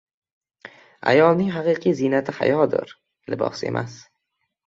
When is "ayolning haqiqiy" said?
1.11-1.93